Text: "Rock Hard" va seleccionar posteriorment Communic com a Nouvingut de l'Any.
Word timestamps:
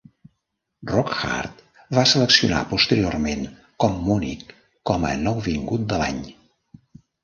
"Rock 0.91 1.11
Hard" 1.25 1.61
va 1.99 2.07
seleccionar 2.13 2.65
posteriorment 2.73 3.47
Communic 3.87 4.59
com 4.93 5.09
a 5.15 5.17
Nouvingut 5.25 5.91
de 5.95 6.05
l'Any. 6.05 6.23